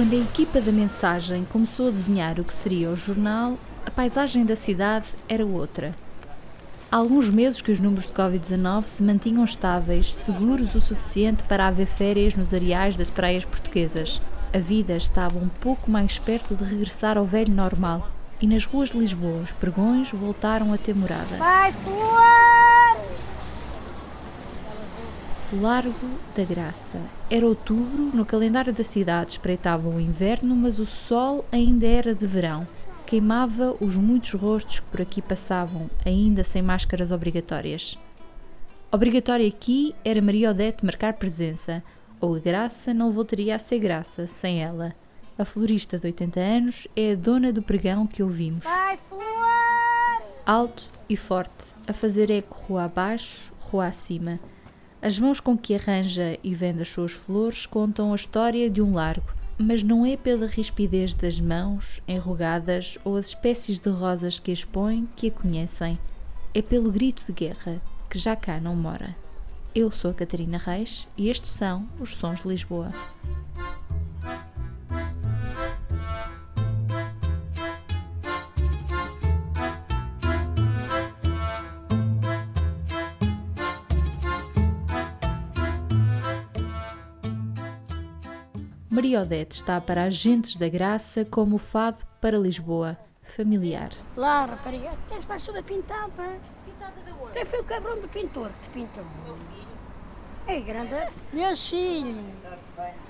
Quando 0.00 0.14
a 0.14 0.18
equipa 0.18 0.62
da 0.62 0.72
mensagem 0.72 1.44
começou 1.44 1.88
a 1.88 1.90
desenhar 1.90 2.40
o 2.40 2.44
que 2.44 2.54
seria 2.54 2.88
o 2.88 2.96
jornal, 2.96 3.52
a 3.84 3.90
paisagem 3.90 4.46
da 4.46 4.56
cidade 4.56 5.06
era 5.28 5.44
outra. 5.44 5.94
Há 6.90 6.96
alguns 6.96 7.28
meses 7.28 7.60
que 7.60 7.70
os 7.70 7.80
números 7.80 8.06
de 8.06 8.12
Covid-19 8.14 8.84
se 8.84 9.02
mantinham 9.02 9.44
estáveis, 9.44 10.14
seguros 10.14 10.74
o 10.74 10.80
suficiente 10.80 11.42
para 11.42 11.66
haver 11.66 11.86
férias 11.86 12.34
nos 12.34 12.54
areais 12.54 12.96
das 12.96 13.10
praias 13.10 13.44
portuguesas. 13.44 14.22
A 14.54 14.58
vida 14.58 14.96
estava 14.96 15.38
um 15.38 15.50
pouco 15.60 15.90
mais 15.90 16.18
perto 16.18 16.54
de 16.54 16.64
regressar 16.64 17.18
ao 17.18 17.26
velho 17.26 17.52
normal. 17.52 18.08
E 18.40 18.46
nas 18.46 18.64
ruas 18.64 18.92
de 18.92 18.98
Lisboa, 18.98 19.42
os 19.42 19.52
pregões 19.52 20.10
voltaram 20.12 20.72
a 20.72 20.78
ter 20.78 20.94
morada. 20.94 21.36
Vai 21.36 21.70
fluar! 21.72 22.69
Largo 25.52 26.08
da 26.36 26.44
Graça. 26.44 27.00
Era 27.30 27.46
outubro, 27.46 28.10
no 28.14 28.24
calendário 28.24 28.72
da 28.72 28.84
cidade 28.84 29.32
espreitava 29.32 29.88
o 29.88 30.00
inverno, 30.00 30.54
mas 30.54 30.78
o 30.78 30.86
sol 30.86 31.44
ainda 31.50 31.86
era 31.86 32.14
de 32.14 32.26
verão 32.26 32.66
queimava 33.10 33.76
os 33.80 33.96
muitos 33.96 34.34
rostos 34.34 34.78
que 34.78 34.86
por 34.86 35.02
aqui 35.02 35.20
passavam, 35.20 35.90
ainda 36.06 36.44
sem 36.44 36.62
máscaras 36.62 37.10
obrigatórias. 37.10 37.98
Obrigatória 38.92 39.48
aqui 39.48 39.96
era 40.04 40.22
Maria 40.22 40.50
Odete 40.50 40.84
marcar 40.84 41.14
presença, 41.14 41.82
ou 42.20 42.36
a 42.36 42.38
graça 42.38 42.94
não 42.94 43.10
voltaria 43.10 43.56
a 43.56 43.58
ser 43.58 43.80
graça 43.80 44.28
sem 44.28 44.62
ela. 44.62 44.94
A 45.36 45.44
florista 45.44 45.98
de 45.98 46.06
80 46.06 46.38
anos 46.38 46.86
é 46.94 47.10
a 47.10 47.16
dona 47.16 47.52
do 47.52 47.62
pregão 47.62 48.06
que 48.06 48.22
ouvimos. 48.22 48.64
Vai! 48.64 48.96
Alto 50.46 50.88
e 51.08 51.16
forte, 51.16 51.74
a 51.88 51.92
fazer 51.92 52.30
eco 52.30 52.56
rua 52.68 52.84
abaixo, 52.84 53.52
rua 53.58 53.86
acima. 53.86 54.38
As 55.02 55.18
mãos 55.18 55.40
com 55.40 55.56
que 55.56 55.74
arranja 55.74 56.38
e 56.44 56.54
vende 56.54 56.82
as 56.82 56.88
suas 56.88 57.12
flores 57.12 57.64
contam 57.64 58.12
a 58.12 58.16
história 58.16 58.68
de 58.68 58.82
um 58.82 58.92
largo, 58.92 59.32
mas 59.56 59.82
não 59.82 60.04
é 60.04 60.14
pela 60.14 60.46
rispidez 60.46 61.14
das 61.14 61.40
mãos 61.40 62.02
enrugadas 62.06 62.98
ou 63.02 63.16
as 63.16 63.28
espécies 63.28 63.78
de 63.78 63.88
rosas 63.88 64.38
que 64.38 64.52
expõe 64.52 65.08
que 65.16 65.28
a 65.28 65.30
conhecem, 65.30 65.98
é 66.52 66.60
pelo 66.60 66.92
grito 66.92 67.24
de 67.24 67.32
guerra 67.32 67.80
que 68.10 68.18
já 68.18 68.36
cá 68.36 68.60
não 68.60 68.76
mora. 68.76 69.16
Eu 69.74 69.90
sou 69.90 70.10
a 70.10 70.14
Catarina 70.14 70.58
Reis 70.58 71.08
e 71.16 71.30
estes 71.30 71.50
são 71.50 71.88
os 71.98 72.16
Sons 72.16 72.42
de 72.42 72.48
Lisboa. 72.48 72.92
Maria 89.00 89.22
Odete 89.22 89.56
está 89.56 89.80
para 89.80 90.04
agentes 90.04 90.56
da 90.56 90.68
graça 90.68 91.24
como 91.24 91.56
o 91.56 91.58
fado 91.58 92.04
para 92.20 92.36
Lisboa, 92.36 92.98
familiar. 93.34 93.92
Lá, 94.14 94.44
rapariga, 94.44 94.90
queres 95.08 95.24
mais 95.24 95.42
toda 95.42 95.62
pintada? 95.62 96.38
Pintada 96.66 97.00
de 97.02 97.10
onde? 97.10 97.32
Quem 97.32 97.46
foi 97.46 97.60
o 97.60 97.64
cabrão 97.64 97.98
do 97.98 98.06
pintor 98.08 98.50
que 98.50 98.68
te 98.68 98.72
pintou? 98.74 99.02
Meu 99.24 99.36
filho. 99.36 99.68
É 100.46 100.60
grande. 100.60 101.12
Meus 101.32 101.66
filhos. 101.66 102.14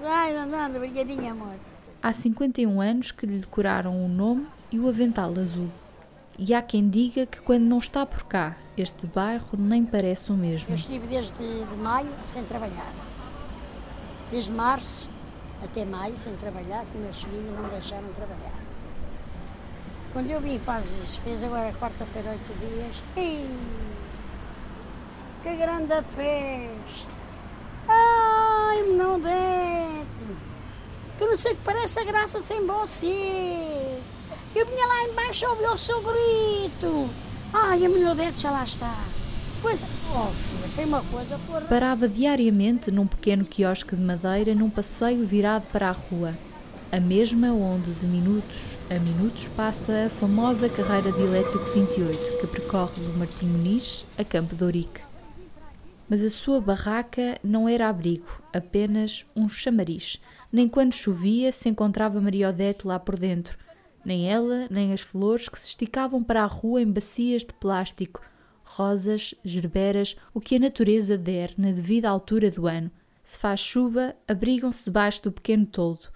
Vai 0.00 0.36
andando, 0.36 0.78
brigadinha, 0.78 1.32
amor. 1.32 1.56
Há 2.00 2.12
51 2.12 2.80
anos 2.80 3.10
que 3.10 3.26
lhe 3.26 3.40
decoraram 3.40 3.98
o 3.98 4.06
nome 4.06 4.46
e 4.70 4.78
o 4.78 4.88
avental 4.88 5.32
azul. 5.32 5.68
E 6.38 6.54
há 6.54 6.62
quem 6.62 6.88
diga 6.88 7.26
que 7.26 7.40
quando 7.40 7.64
não 7.64 7.78
está 7.78 8.06
por 8.06 8.22
cá, 8.22 8.56
este 8.78 9.08
bairro 9.08 9.58
nem 9.58 9.84
parece 9.84 10.30
o 10.30 10.36
mesmo. 10.36 10.70
Eu 10.70 10.76
estive 10.76 11.08
desde 11.08 11.34
de 11.34 11.76
maio 11.76 12.12
sem 12.24 12.44
trabalhar. 12.44 12.92
Desde 14.30 14.52
março 14.52 15.08
até 15.62 15.84
maio 15.84 16.16
sem 16.16 16.34
trabalhar, 16.36 16.84
que 16.90 16.98
meus 16.98 17.22
filhos 17.22 17.44
não 17.54 17.64
me 17.64 17.70
deixaram 17.70 18.08
trabalhar. 18.14 18.58
Quando 20.12 20.30
eu 20.30 20.40
vim 20.40 20.58
fazes 20.58 21.18
fez 21.18 21.42
agora 21.44 21.72
quarta-feira, 21.74 22.30
oito 22.30 22.52
dias, 22.58 22.96
ei, 23.16 23.48
que 25.42 25.56
grande 25.56 26.02
festa! 26.02 27.16
Ai, 27.88 28.82
não 28.96 29.20
dete! 29.20 30.36
Tu 31.16 31.26
não 31.26 31.36
sei 31.36 31.54
que 31.54 31.62
parece 31.62 32.00
a 32.00 32.04
graça 32.04 32.40
sem 32.40 32.66
você! 32.66 34.00
Eu 34.54 34.66
vinha 34.66 34.86
lá 34.86 35.04
embaixo 35.04 35.46
ouvi 35.46 35.64
o 35.64 35.78
seu 35.78 36.02
grito! 36.02 37.08
Ai, 37.52 37.84
a 37.84 37.88
minha 37.88 38.14
dete 38.14 38.42
já 38.42 38.50
lá 38.50 38.64
está! 38.64 38.94
Pois, 39.62 39.84
foi 40.74 40.84
uma 40.84 41.02
coisa 41.02 41.38
porra. 41.46 41.60
Parava 41.62 42.08
diariamente 42.08 42.90
num 42.90 43.06
pequeno 43.06 43.44
quiosque 43.44 43.94
de 43.94 44.02
madeira 44.02 44.54
num 44.54 44.70
passeio 44.70 45.26
virado 45.26 45.66
para 45.70 45.90
a 45.90 45.92
rua. 45.92 46.34
A 46.90 46.98
mesma 46.98 47.52
onde, 47.52 47.92
de 47.94 48.06
minutos 48.06 48.78
a 48.88 48.98
minutos, 48.98 49.48
passa 49.48 50.06
a 50.06 50.10
famosa 50.10 50.68
carreira 50.68 51.12
de 51.12 51.22
elétrico 51.22 51.64
28, 51.72 52.40
que 52.40 52.46
percorre 52.46 53.00
do 53.02 53.18
Martim 53.18 53.46
Muniz 53.46 54.04
a 54.18 54.24
Campo 54.24 54.56
de 54.56 54.64
Ourique. 54.64 55.02
Mas 56.08 56.24
a 56.24 56.30
sua 56.30 56.60
barraca 56.60 57.38
não 57.44 57.68
era 57.68 57.88
abrigo, 57.88 58.42
apenas 58.52 59.24
um 59.36 59.48
chamariz. 59.48 60.20
Nem 60.50 60.68
quando 60.68 60.94
chovia 60.94 61.52
se 61.52 61.68
encontrava 61.68 62.20
Maria 62.20 62.48
Odete 62.48 62.86
lá 62.86 62.98
por 62.98 63.16
dentro. 63.16 63.56
Nem 64.04 64.28
ela, 64.28 64.66
nem 64.70 64.92
as 64.92 65.02
flores 65.02 65.48
que 65.48 65.58
se 65.58 65.68
esticavam 65.68 66.24
para 66.24 66.42
a 66.42 66.46
rua 66.46 66.82
em 66.82 66.90
bacias 66.90 67.42
de 67.42 67.54
plástico, 67.54 68.20
rosas, 68.70 69.34
gerberas, 69.44 70.16
o 70.32 70.40
que 70.40 70.56
a 70.56 70.58
natureza 70.58 71.18
der 71.18 71.52
na 71.58 71.70
devida 71.70 72.08
altura 72.08 72.50
do 72.50 72.66
ano. 72.66 72.90
Se 73.24 73.38
faz 73.38 73.60
chuva, 73.60 74.14
abrigam-se 74.26 74.84
debaixo 74.84 75.24
do 75.24 75.32
pequeno 75.32 75.66
toldo. 75.66 76.08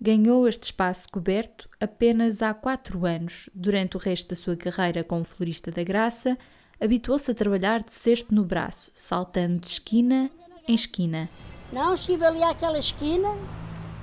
Ganhou 0.00 0.46
este 0.46 0.64
espaço 0.64 1.06
coberto 1.10 1.68
apenas 1.80 2.42
há 2.42 2.52
quatro 2.52 3.06
anos. 3.06 3.48
Durante 3.54 3.96
o 3.96 4.00
resto 4.00 4.30
da 4.30 4.36
sua 4.36 4.56
carreira 4.56 5.02
como 5.02 5.24
florista 5.24 5.70
da 5.70 5.82
graça, 5.82 6.36
habituou-se 6.80 7.30
a 7.30 7.34
trabalhar 7.34 7.82
de 7.82 7.92
cesto 7.92 8.34
no 8.34 8.44
braço, 8.44 8.90
saltando 8.94 9.60
de 9.60 9.68
esquina 9.68 10.30
em 10.68 10.74
esquina. 10.74 11.28
Não, 11.72 11.94
estive 11.94 12.24
ali 12.24 12.42
àquela 12.42 12.78
esquina, 12.78 13.28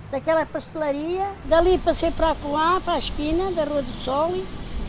daquela 0.10 0.46
pastelaria, 0.46 1.32
dali 1.46 1.78
passei 1.78 2.12
para 2.12 2.36
lá, 2.44 2.80
para 2.82 2.94
a 2.94 3.00
esquina 3.00 3.52
da 3.52 3.64
Rua 3.64 3.82
do 3.82 3.92
Sol, 4.04 4.32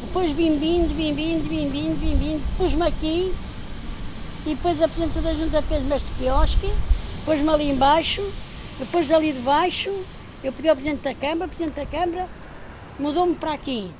depois 0.04 0.30
vim 0.32 0.58
vindo, 0.58 0.94
vim 0.94 1.14
vindo, 1.14 1.48
vim 1.48 1.68
vindo, 1.68 1.98
vim 1.98 2.16
vindo, 2.16 2.56
pus-me 2.56 2.86
aqui 2.86 3.34
e 4.46 4.54
depois 4.54 4.80
a 4.82 4.88
Presidente 4.88 5.20
da 5.20 5.32
Junta 5.32 5.62
fez-me 5.62 5.96
este 5.96 6.10
quiosque, 6.12 6.70
pôs-me 7.24 7.48
ali 7.48 7.70
embaixo, 7.70 8.22
depois 8.78 9.10
ali 9.10 9.32
de 9.32 9.40
baixo, 9.40 9.90
eu 10.42 10.52
pedi 10.52 10.68
ao 10.68 10.76
Presidente 10.76 11.02
da 11.02 11.14
Câmara, 11.14 11.46
o 11.46 11.48
Presidente 11.48 11.76
da 11.76 11.86
Câmara 11.86 12.28
mudou-me 12.98 13.34
para 13.34 13.54
aqui. 13.54 13.90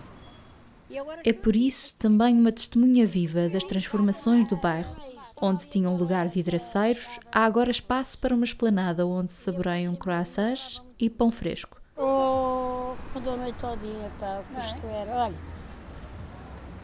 É 1.24 1.32
por 1.32 1.56
isso 1.56 1.94
também 1.96 2.38
uma 2.38 2.52
testemunha 2.52 3.06
viva 3.06 3.48
das 3.48 3.64
transformações 3.64 4.46
do 4.48 4.56
bairro. 4.56 4.94
Onde 5.40 5.68
tinham 5.68 5.96
lugar 5.96 6.28
vidraceiros, 6.28 7.18
há 7.32 7.44
agora 7.44 7.70
espaço 7.70 8.16
para 8.18 8.34
uma 8.34 8.44
esplanada 8.44 9.04
onde 9.06 9.30
se 9.30 9.42
saboreiam 9.42 9.96
croissants 9.96 10.80
e 11.00 11.10
pão 11.10 11.32
fresco. 11.32 11.80
Oh, 11.96 12.94
mudou 13.14 13.34
a 13.34 13.36
noite 13.38 13.64
ao 13.64 13.76
dia, 13.76 14.12
pá, 14.20 14.40
o 14.40 14.54
que 14.54 14.66
isto 14.66 14.86
era. 14.86 15.24
Olha, 15.24 15.34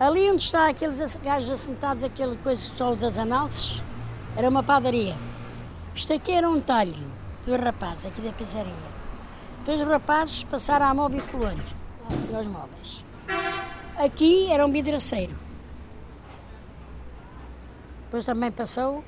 Ali 0.00 0.30
onde 0.30 0.42
está 0.42 0.66
aqueles 0.66 0.98
gajos 1.16 1.50
assentados, 1.50 2.02
aquele 2.02 2.34
coisa 2.38 2.74
sol 2.74 2.96
das 2.96 3.18
análises, 3.18 3.82
era 4.34 4.48
uma 4.48 4.62
padaria. 4.62 5.14
Isto 5.94 6.14
aqui 6.14 6.32
era 6.32 6.48
um 6.48 6.58
talho 6.58 6.96
dos 7.44 7.60
rapazes 7.60 8.06
aqui 8.06 8.22
da 8.22 8.32
pizzaria. 8.32 8.72
Depois 9.58 9.78
os 9.78 9.86
rapazes 9.86 10.44
passaram 10.44 10.86
à 10.86 10.94
móvel 10.94 11.20
flores, 11.20 11.60
aos 12.34 12.46
móveis. 12.46 13.04
Aqui 13.98 14.50
era 14.50 14.64
um 14.66 14.72
vidraceiro. 14.72 15.36
Depois 18.04 18.24
também 18.24 18.50
passou 18.50 19.04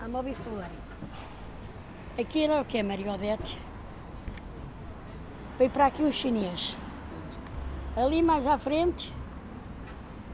a 0.00 0.06
móvel 0.06 0.34
flor. 0.36 0.64
Aqui 2.16 2.44
era 2.44 2.60
o 2.60 2.64
que, 2.64 2.80
Maria 2.84 3.14
Odete? 3.14 3.58
Veio 5.58 5.70
para 5.70 5.86
aqui 5.86 6.02
um 6.02 6.12
chinês. 6.12 6.76
Ali 7.96 8.22
mais 8.22 8.46
à 8.46 8.56
frente 8.56 9.12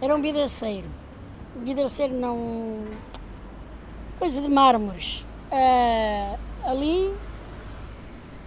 era 0.01 0.15
um 0.17 0.21
vidraceiro. 0.21 0.89
Vidraceiro 1.57 2.15
não. 2.15 2.85
coisa 4.19 4.41
de 4.41 4.49
mármores. 4.49 5.25
Uh, 5.53 6.39
ali, 6.65 7.15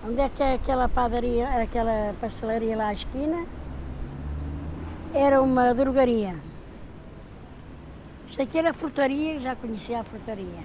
onde 0.07 0.21
é 0.21 0.29
que 0.29 0.41
é 0.41 0.53
aquela 0.53 0.89
padaria, 0.89 1.47
aquela 1.61 2.15
pastelaria 2.19 2.75
lá 2.75 2.87
à 2.87 2.93
esquina, 2.93 3.45
era 5.13 5.41
uma 5.41 5.73
drogaria. 5.73 6.35
Isto 8.29 8.41
aqui 8.41 8.57
era 8.57 8.71
a 8.71 8.73
frutaria, 8.73 9.39
já 9.39 9.55
conhecia 9.55 9.99
a 9.99 10.03
frutaria. 10.03 10.63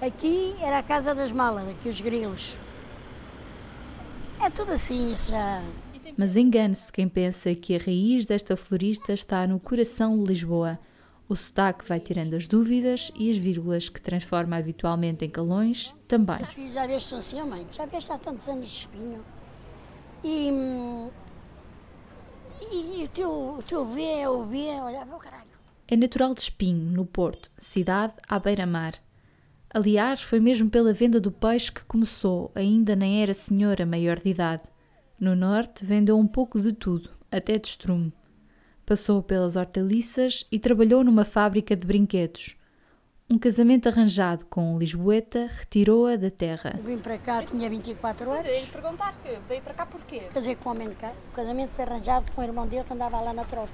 Aqui 0.00 0.56
era 0.60 0.78
a 0.78 0.82
casa 0.82 1.14
das 1.14 1.30
malas, 1.30 1.68
aqui 1.68 1.88
os 1.88 2.00
grilos. 2.00 2.58
É 4.44 4.50
tudo 4.50 4.72
assim, 4.72 5.12
isso 5.12 5.30
já. 5.30 5.62
Mas 6.16 6.36
engane-se 6.36 6.92
quem 6.92 7.08
pensa 7.08 7.54
que 7.54 7.74
a 7.74 7.78
raiz 7.78 8.24
desta 8.24 8.56
florista 8.56 9.12
está 9.12 9.46
no 9.46 9.58
coração 9.58 10.22
de 10.22 10.28
Lisboa. 10.28 10.78
O 11.28 11.34
sotaque 11.34 11.88
vai 11.88 11.98
tirando 11.98 12.34
as 12.34 12.46
dúvidas 12.46 13.10
e 13.16 13.30
as 13.30 13.36
vírgulas 13.36 13.88
que 13.88 14.00
transforma 14.00 14.56
habitualmente 14.56 15.24
em 15.24 15.30
calões 15.30 15.96
também. 16.06 16.40
Já 16.72 16.86
vês, 16.86 17.04
são 17.06 17.18
assim, 17.18 17.40
oh 17.40 17.46
mãe, 17.46 17.66
já 17.70 17.86
vês 17.86 18.10
há 18.10 18.18
tantos 18.18 18.46
anos 18.48 18.68
de 18.68 18.76
espinho. 18.76 19.24
E, 20.22 20.50
hum, 20.50 21.10
e, 22.70 23.00
e 23.00 23.04
o 23.04 23.08
teu, 23.08 23.30
o 23.58 23.62
teu 23.62 23.84
V, 23.84 24.26
o 24.26 24.44
B, 24.44 24.58
olhava 24.80 25.16
o 25.16 25.18
caralho. 25.18 25.54
É 25.86 25.96
natural 25.96 26.34
de 26.34 26.40
Espinho, 26.40 26.90
no 26.90 27.04
Porto, 27.04 27.50
cidade 27.58 28.14
à 28.26 28.38
beira-mar. 28.38 28.94
Aliás, 29.68 30.22
foi 30.22 30.40
mesmo 30.40 30.70
pela 30.70 30.94
venda 30.94 31.20
do 31.20 31.30
peixe 31.30 31.70
que 31.70 31.84
começou, 31.84 32.50
ainda 32.54 32.96
nem 32.96 33.22
era 33.22 33.34
senhora 33.34 33.84
maior 33.84 34.18
de 34.18 34.30
idade. 34.30 34.62
No 35.18 35.36
norte 35.36 35.84
vendeu 35.84 36.18
um 36.18 36.26
pouco 36.26 36.60
de 36.60 36.72
tudo, 36.72 37.10
até 37.30 37.58
de 37.58 37.68
estrume. 37.68 38.12
Passou 38.84 39.22
pelas 39.22 39.56
hortaliças 39.56 40.44
e 40.50 40.58
trabalhou 40.58 41.04
numa 41.04 41.24
fábrica 41.24 41.76
de 41.76 41.86
brinquedos. 41.86 42.56
Um 43.30 43.38
casamento 43.38 43.88
arranjado 43.88 44.44
com 44.46 44.78
Lisboeta 44.78 45.48
retirou-a 45.50 46.16
da 46.16 46.30
terra. 46.30 46.74
Eu 46.76 46.84
vim 46.84 46.98
para 46.98 47.16
cá, 47.16 47.42
tinha 47.42 47.70
24 47.70 48.30
anos. 48.30 48.42
Pois 48.42 48.54
é, 48.54 48.58
eu 48.58 48.64
ia 48.64 48.70
perguntar 48.70 49.14
que 49.22 49.38
veio 49.48 49.62
para 49.62 49.72
cá 49.72 49.86
porquê? 49.86 50.20
Casei 50.32 50.56
com 50.56 50.68
um 50.68 50.72
homem 50.72 50.90
de 50.90 50.96
cá. 50.96 51.12
O 51.30 51.34
casamento 51.34 51.70
foi 51.70 51.84
arranjado 51.84 52.30
com 52.32 52.42
o 52.42 52.44
irmão 52.44 52.66
dele 52.66 52.84
que 52.84 52.92
andava 52.92 53.20
lá 53.20 53.32
na 53.32 53.44
tropa. 53.44 53.72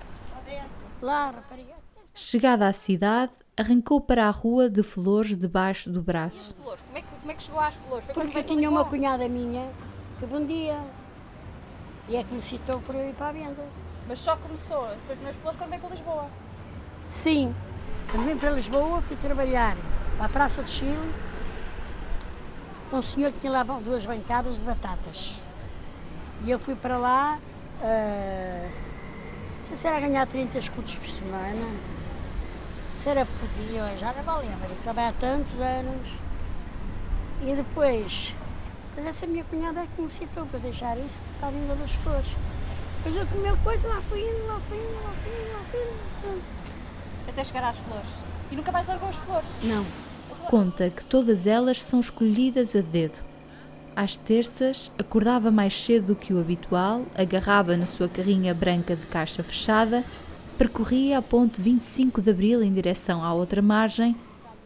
Lá, 1.02 1.30
rapariga. 1.30 1.74
Chegada 2.14 2.68
à 2.68 2.72
cidade, 2.72 3.32
arrancou 3.56 4.00
para 4.00 4.28
a 4.28 4.30
rua 4.30 4.68
de 4.68 4.82
flores 4.82 5.36
debaixo 5.36 5.90
do 5.90 6.02
braço. 6.02 6.54
Flores, 6.62 6.82
como 6.82 6.98
é 6.98 7.00
que, 7.00 7.08
como 7.08 7.32
é 7.32 7.34
que 7.34 7.42
chegou 7.42 7.60
às 7.60 7.74
flores? 7.74 8.04
Foi 8.04 8.14
Porque 8.14 8.38
eu 8.38 8.44
tinha 8.44 8.68
uma 8.70 8.84
cunhada 8.84 9.28
minha 9.28 9.68
que 10.18 10.26
vendia. 10.26 10.78
E 12.10 12.16
é 12.16 12.24
que 12.24 12.34
me 12.34 12.42
citou 12.42 12.80
para 12.80 12.98
eu 12.98 13.08
ir 13.08 13.14
para 13.14 13.28
a 13.28 13.32
venda. 13.32 13.64
Mas 14.08 14.18
só 14.18 14.36
começou 14.36 14.88
depois 14.88 15.22
nas 15.22 15.36
flores 15.36 15.56
quando 15.56 15.70
veio 15.70 15.80
para 15.80 15.90
Lisboa. 15.90 16.26
Sim. 17.04 17.54
Quando 18.10 18.26
vim 18.26 18.36
para 18.36 18.50
Lisboa, 18.50 19.00
fui 19.00 19.16
trabalhar 19.16 19.76
para 20.16 20.26
a 20.26 20.28
Praça 20.28 20.60
do 20.62 20.68
Chile 20.68 21.14
com 22.90 22.96
um 22.96 23.02
senhor 23.02 23.30
que 23.30 23.38
tinha 23.38 23.52
lá 23.52 23.62
duas 23.62 24.04
bancadas 24.04 24.58
de 24.58 24.64
batatas. 24.64 25.36
E 26.44 26.50
eu 26.50 26.58
fui 26.58 26.74
para 26.74 26.98
lá, 26.98 27.38
ah, 27.80 28.68
não 29.58 29.64
sei 29.64 29.76
se 29.76 29.86
era 29.86 30.00
ganhar 30.00 30.26
30 30.26 30.58
escudos 30.58 30.98
por 30.98 31.06
semana, 31.06 31.68
se 32.96 33.08
era 33.08 33.24
por 33.24 33.48
dia, 33.64 33.96
já 33.96 34.12
não 34.12 34.38
me 34.38 34.48
lembro, 34.48 34.76
trabalhei 34.82 35.10
há 35.10 35.12
tantos 35.12 35.60
anos. 35.60 36.10
E 37.42 37.54
depois, 37.54 38.34
mas 38.96 39.06
essa 39.06 39.26
minha 39.26 39.44
cunhada 39.44 39.80
é 39.80 39.86
que 39.94 40.02
me 40.02 40.08
citou 40.08 40.46
para 40.46 40.58
deixar 40.58 40.98
isso 40.98 41.20
para 41.38 41.48
a 41.48 41.50
venda 41.50 41.74
das 41.74 41.92
flores. 41.92 42.28
Depois 42.96 43.16
eu 43.16 43.26
comi 43.26 43.56
coisa, 43.64 43.88
lá 43.88 44.00
fui 44.02 44.20
indo, 44.20 44.46
lá 44.46 44.60
fui 44.68 44.76
indo, 44.76 45.02
lá 45.02 45.12
fui 45.22 45.32
indo, 45.32 45.52
lá 45.52 45.64
fui 45.70 46.30
indo. 46.30 46.42
Até 47.28 47.44
chegar 47.44 47.64
às 47.64 47.76
flores. 47.76 48.08
E 48.50 48.56
nunca 48.56 48.72
mais 48.72 48.88
largou 48.88 49.08
as 49.08 49.16
flores. 49.16 49.48
Não. 49.62 49.86
Conta 50.48 50.90
que 50.90 51.04
todas 51.04 51.46
elas 51.46 51.80
são 51.80 52.00
escolhidas 52.00 52.74
a 52.74 52.80
dedo. 52.80 53.18
Às 53.94 54.16
terças, 54.16 54.92
acordava 54.98 55.50
mais 55.50 55.74
cedo 55.74 56.08
do 56.08 56.16
que 56.16 56.32
o 56.32 56.40
habitual, 56.40 57.04
agarrava 57.14 57.76
na 57.76 57.86
sua 57.86 58.08
carrinha 58.08 58.54
branca 58.54 58.96
de 58.96 59.06
caixa 59.06 59.42
fechada, 59.42 60.04
percorria 60.58 61.18
a 61.18 61.22
ponte 61.22 61.60
25 61.60 62.20
de 62.20 62.30
Abril 62.30 62.62
em 62.62 62.72
direção 62.72 63.24
à 63.24 63.32
outra 63.32 63.62
margem 63.62 64.16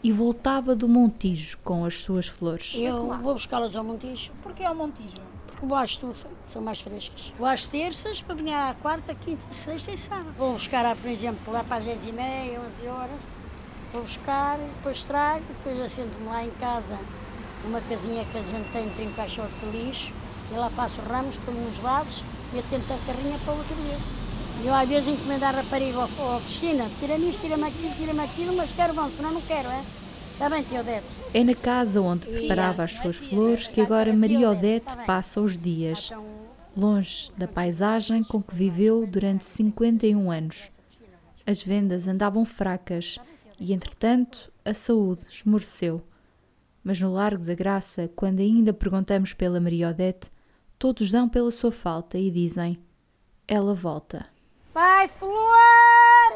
e 0.05 0.13
voltava 0.13 0.77
do 0.77 0.87
Montijo 0.87 1.57
com 1.65 1.83
as 1.87 2.03
suas 2.03 2.27
flores. 2.27 2.75
Eu 2.79 3.07
vou 3.23 3.33
buscá-las 3.33 3.75
ao 3.75 3.83
Montijo, 3.83 4.33
Porquê 4.43 4.63
ao 4.63 4.75
Montijo? 4.75 5.15
porque 5.47 5.65
vou 5.65 5.79
à 5.79 5.85
estufa, 5.85 6.29
são 6.53 6.61
mais 6.61 6.81
frescas. 6.83 7.33
Vou 7.39 7.47
às 7.47 7.67
terças 7.67 8.21
para 8.21 8.35
vir 8.35 8.53
à 8.53 8.75
quarta, 8.83 9.15
quinta, 9.15 9.47
sexta 9.51 9.93
e 9.93 9.97
sábado. 9.97 10.35
Vou 10.37 10.53
buscar, 10.53 10.95
por 10.97 11.09
exemplo, 11.09 11.51
lá 11.51 11.65
para 11.65 11.77
as 11.77 11.87
10 11.87 12.05
e 12.05 12.13
meia, 12.13 12.61
11 12.61 12.87
horas. 12.87 13.21
Vou 13.93 14.03
buscar, 14.03 14.59
depois 14.59 15.05
trago, 15.05 15.45
depois 15.49 15.81
assento-me 15.81 16.27
lá 16.27 16.45
em 16.45 16.51
casa, 16.51 16.99
numa 17.65 17.81
casinha 17.81 18.27
que 18.27 18.37
a 18.37 18.43
gente 18.43 18.71
tem, 18.73 18.91
tem 18.91 19.09
um 19.09 19.13
caixote 19.15 19.55
de 19.55 19.71
lixo, 19.71 20.13
e 20.53 20.55
lá 20.55 20.69
faço 20.69 21.01
ramos, 21.01 21.39
ponho 21.39 21.61
nos 21.61 21.79
vasos 21.79 22.23
e 22.53 22.59
atento 22.59 22.93
a 22.93 22.99
carrinha 23.07 23.39
para 23.39 23.55
o 23.55 23.57
outro 23.57 23.75
dia. 23.77 24.24
E 24.63 24.67
eu 24.67 24.75
às 24.75 24.89
vezes 24.89 25.09
encomendo 25.09 25.43
a 25.45 25.51
rapariga 25.51 25.99
ao, 25.99 26.33
ao 26.33 26.41
Cristina, 26.41 26.89
tira-me 26.99 27.31
isto, 27.31 27.41
tira-me 27.41 27.65
aquilo, 27.65 27.95
tira-me 27.95 28.21
aquilo, 28.21 28.57
mas 28.57 28.71
quero 28.73 28.95
bom, 28.95 29.09
senão 29.17 29.33
não 29.33 29.43
quero, 29.43 29.69
é? 29.69 29.85
Está 30.35 30.49
bem, 30.49 30.65
Teodete? 30.65 31.07
É 31.33 31.45
na 31.45 31.55
casa 31.55 32.01
onde 32.01 32.27
preparava 32.27 32.83
as 32.83 32.95
suas 32.95 33.17
flores 33.17 33.69
que 33.69 33.81
agora 33.81 34.13
Maria 34.13 34.51
Odete 34.51 34.97
passa 35.07 35.41
os 35.41 35.57
dias, 35.57 36.11
longe 36.77 37.31
da 37.39 37.47
paisagem 37.47 38.25
com 38.25 38.43
que 38.43 38.53
viveu 38.53 39.07
durante 39.07 39.45
51 39.45 40.31
anos. 40.33 40.69
As 41.47 41.63
vendas 41.63 42.09
andavam 42.09 42.45
fracas 42.45 43.19
e, 43.61 43.73
entretanto, 43.73 44.53
a 44.65 44.75
saúde 44.75 45.25
esmoreceu. 45.31 46.03
Mas 46.83 47.01
no 47.01 47.13
Largo 47.13 47.45
da 47.45 47.55
Graça, 47.55 48.11
quando 48.17 48.41
ainda 48.41 48.73
perguntamos 48.73 49.33
pela 49.33 49.61
Maria 49.61 49.91
Odete, 49.91 50.31
todos 50.79 51.13
dão 51.13 51.29
pela 51.29 51.53
sua 51.53 51.71
falta 51.71 52.19
e 52.19 52.29
dizem: 52.29 52.77
ela 53.47 53.73
volta. 53.73 54.34
Vai, 54.75 55.07
flor! 55.07 56.33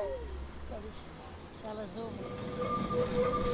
Elas 1.64 1.96
ouvem. 1.96 3.48